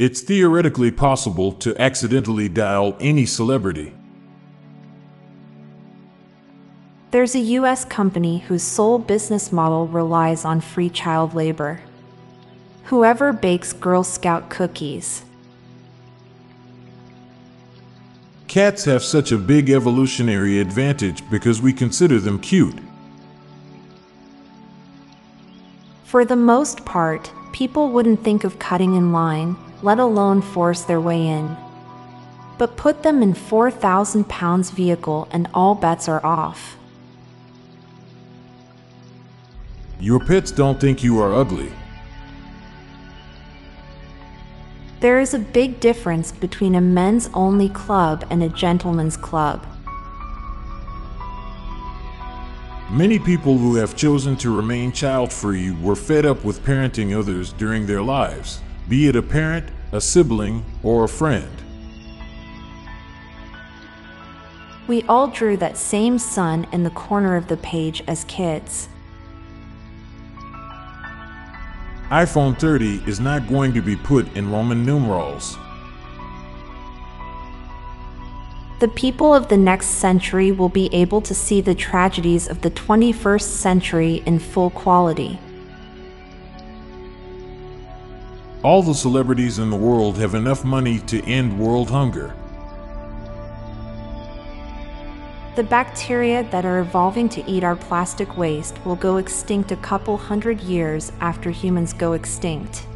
[0.00, 3.92] It's theoretically possible to accidentally dial any celebrity.
[7.10, 11.82] There's a US company whose sole business model relies on free child labor.
[12.84, 15.22] Whoever bakes Girl Scout cookies.
[18.48, 22.78] Cats have such a big evolutionary advantage because we consider them cute.
[26.04, 31.00] For the most part, people wouldn't think of cutting in line, let alone force their
[31.00, 31.56] way in.
[32.58, 36.76] But put them in 4,000 pounds vehicle and all bets are off.
[39.98, 41.72] Your pets don't think you are ugly.
[45.00, 49.66] There is a big difference between a men's only club and a gentleman's club.
[52.90, 57.52] Many people who have chosen to remain child free were fed up with parenting others
[57.54, 61.50] during their lives be it a parent, a sibling, or a friend.
[64.86, 68.88] We all drew that same sun in the corner of the page as kids.
[72.10, 75.56] iPhone 30 is not going to be put in Roman numerals.
[78.80, 82.70] The people of the next century will be able to see the tragedies of the
[82.72, 85.38] 21st century in full quality.
[88.62, 92.34] All the celebrities in the world have enough money to end world hunger.
[95.56, 100.18] The bacteria that are evolving to eat our plastic waste will go extinct a couple
[100.18, 102.86] hundred years after humans go extinct.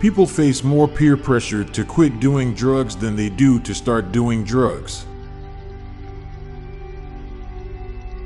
[0.00, 4.42] People face more peer pressure to quit doing drugs than they do to start doing
[4.42, 5.06] drugs.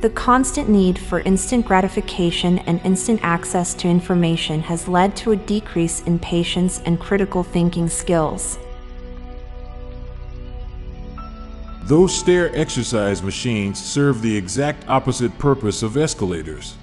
[0.04, 5.36] The constant need for instant gratification and instant access to information has led to a
[5.36, 8.58] decrease in patience and critical thinking skills.
[11.84, 16.76] Those stair exercise machines serve the exact opposite purpose of escalators.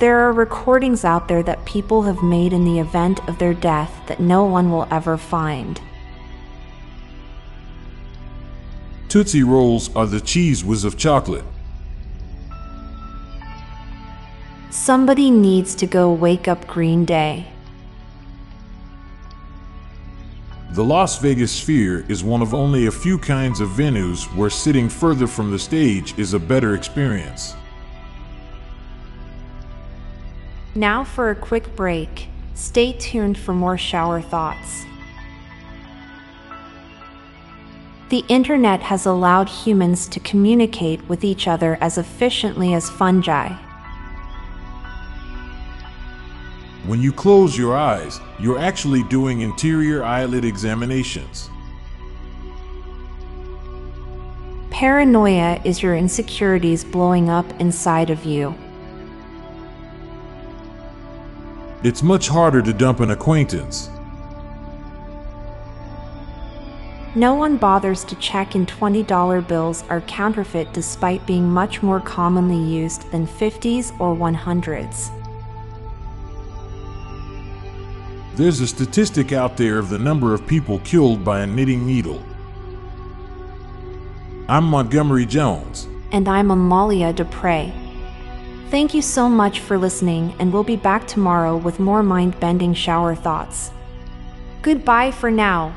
[0.00, 4.02] There are recordings out there that people have made in the event of their death
[4.08, 5.80] that no one will ever find.
[9.14, 11.44] Tootsie Rolls are the Cheez Whiz of chocolate.
[14.70, 17.46] Somebody needs to go wake up Green Day.
[20.72, 24.88] The Las Vegas Sphere is one of only a few kinds of venues where sitting
[24.88, 27.54] further from the stage is a better experience.
[30.74, 32.26] Now for a quick break.
[32.54, 34.84] Stay tuned for more shower thoughts.
[38.14, 43.48] The internet has allowed humans to communicate with each other as efficiently as fungi.
[46.86, 51.50] When you close your eyes, you're actually doing interior eyelid examinations.
[54.70, 58.54] Paranoia is your insecurities blowing up inside of you.
[61.82, 63.90] It's much harder to dump an acquaintance.
[67.16, 72.58] No one bothers to check in $20 bills are counterfeit despite being much more commonly
[72.58, 75.10] used than 50s or 100s.
[78.34, 82.20] There's a statistic out there of the number of people killed by a knitting needle.
[84.48, 85.86] I'm Montgomery Jones.
[86.10, 87.72] And I'm Amalia Dupre.
[88.70, 92.74] Thank you so much for listening, and we'll be back tomorrow with more mind bending
[92.74, 93.70] shower thoughts.
[94.62, 95.72] Goodbye for now.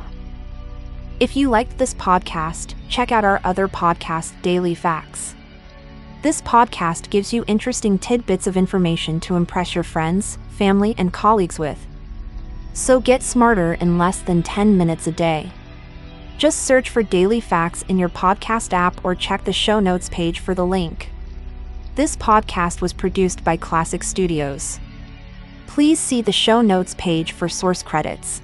[1.19, 5.33] If you liked this podcast, check out our other podcast, Daily Facts.
[6.21, 11.57] This podcast gives you interesting tidbits of information to impress your friends, family, and colleagues
[11.57, 11.87] with.
[12.73, 15.49] So get smarter in less than 10 minutes a day.
[16.37, 20.37] Just search for Daily Facts in your podcast app or check the show notes page
[20.39, 21.09] for the link.
[21.95, 24.79] This podcast was produced by Klassic Studios.
[25.65, 28.43] Please see the show notes page for source credits.